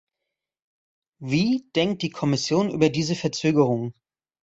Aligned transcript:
Wie 1.19 1.69
denkt 1.75 2.01
die 2.01 2.09
Kommission 2.09 2.71
über 2.71 2.89
diese 2.89 3.13
Verzögerung? 3.13 3.93